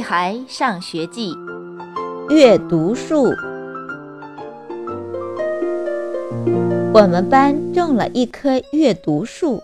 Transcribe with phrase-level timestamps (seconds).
[0.00, 1.34] 孩上学记》
[2.30, 3.32] 阅读树。
[6.92, 9.62] 我们班种了一棵阅读树，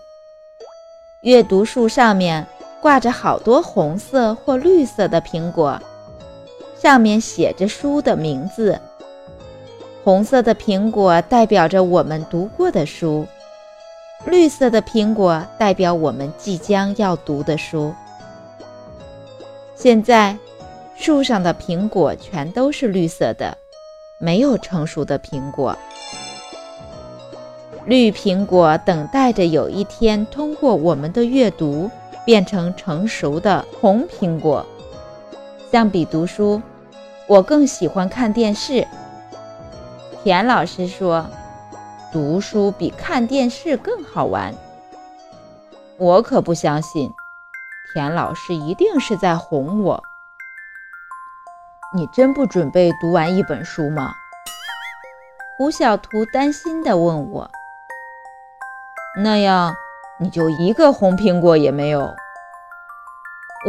[1.21, 2.47] 阅读树上面
[2.81, 5.79] 挂着好多红色或绿色的苹果，
[6.81, 8.79] 上面写着书的名字。
[10.03, 13.27] 红色的苹果代表着我们读过的书，
[14.25, 17.93] 绿色的苹果代表我们即将要读的书。
[19.79, 20.35] 现在，
[20.95, 23.55] 树上的苹果全都是绿色的，
[24.19, 25.77] 没有成熟的苹果。
[27.85, 31.91] 绿苹果等待着有一天通过我们的阅读，
[32.25, 34.65] 变成成熟的红苹果。
[35.71, 36.59] 相比读书，
[37.27, 38.85] 我更喜欢看电视。
[40.23, 41.23] 田老师说，
[42.11, 44.51] 读书比看电视更好玩。
[45.97, 47.07] 我可不相信。
[47.93, 50.03] 田老师一定是在哄我。
[51.93, 54.13] 你真不准备读完一本书吗？
[55.57, 57.49] 胡小图担心地问我。
[59.17, 59.75] 那样
[60.19, 62.13] 你就一个红苹果也没有。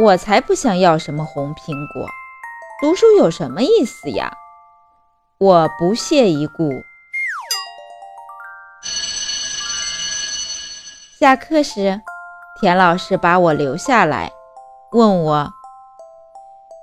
[0.01, 2.05] 我才不想要什么红苹果，
[2.81, 4.33] 读书有什么意思呀？
[5.39, 6.69] 我不屑一顾。
[11.19, 12.01] 下课时。
[12.61, 14.33] 田老师把我留下来，
[14.91, 15.47] 问我：“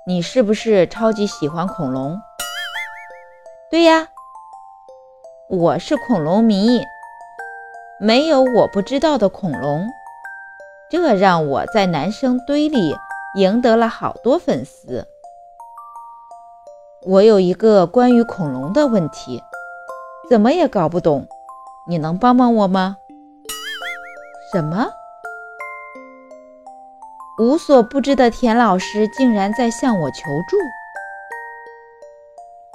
[0.07, 2.19] 你是不是超级喜欢恐龙
[3.69, 4.07] ？”“对呀，
[5.47, 6.81] 我是恐龙迷，
[7.99, 9.87] 没有我不知道的恐龙。”
[10.89, 12.95] 这让我在男生堆里
[13.35, 15.07] 赢得了好多粉丝。
[17.05, 19.43] 我有一个关于恐龙的问题，
[20.27, 21.27] 怎么也搞不懂，
[21.87, 22.97] 你能帮帮我吗？
[24.51, 24.87] 什么？
[27.39, 30.57] 无所不知的田老师竟然在向我求助。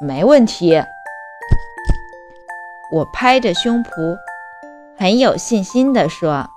[0.06, 0.80] 没问题，
[2.92, 4.16] 我拍着胸脯，
[4.96, 6.48] 很有信心地说：“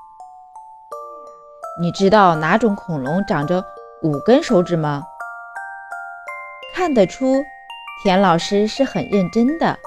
[1.82, 3.66] 你知道哪种恐龙长着
[4.04, 5.02] 五根手指吗？”
[6.76, 7.44] 看得出，
[8.04, 9.80] 田老师是很认真的。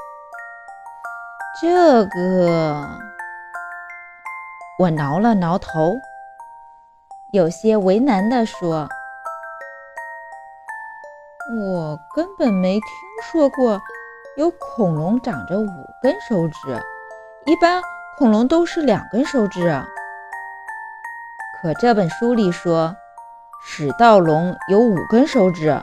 [1.63, 2.89] 这个，
[4.81, 6.01] 我挠了挠头。
[7.31, 8.89] 有些为难地说
[11.61, 12.83] ：“我根本没听
[13.23, 13.79] 说过
[14.39, 15.69] 有恐龙长着五
[16.01, 16.83] 根手指，
[17.45, 17.83] 一般
[18.17, 19.61] 恐龙都是两根手指。
[21.61, 22.97] 可这本书里说，
[23.63, 25.79] 始盗龙有五根手指。”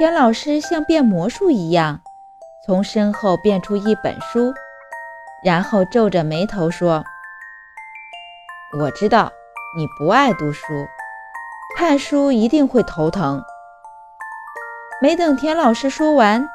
[0.00, 2.00] 田老师像变魔术一样，
[2.66, 4.52] 从身后变出一本书，
[5.44, 7.04] 然后皱着眉头说。
[8.76, 9.32] 我知道
[9.74, 10.62] 你不爱读书，
[11.74, 13.42] 看书一定会头疼。
[15.00, 16.46] 没等田老师说完，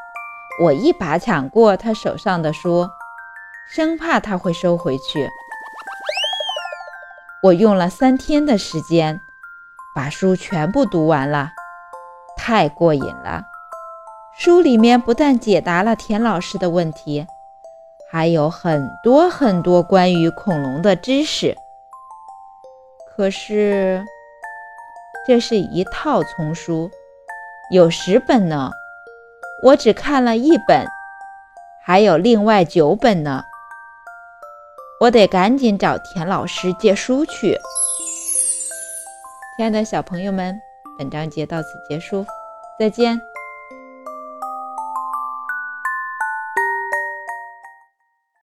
[0.62, 2.88] 我一把抢过他手上的书，
[3.68, 5.28] 生怕他会收回去。
[7.42, 9.20] 我用了三天的时间，
[9.96, 11.50] 把书全部读完了，
[12.38, 13.42] 太过瘾了。
[14.38, 17.26] 书里面不但解答了田老师的问题，
[18.12, 21.58] 还有很多很多关于恐龙的知识。
[23.16, 24.04] 可是，
[25.28, 26.90] 这是一套丛书，
[27.72, 28.72] 有十本呢，
[29.64, 30.86] 我只看了一本，
[31.86, 33.44] 还有另外九本呢。
[35.00, 37.58] 我得赶紧找田老师借书去。
[39.58, 40.60] 亲爱的小朋友们，
[40.98, 42.26] 本章节到此结束，
[42.80, 43.33] 再见。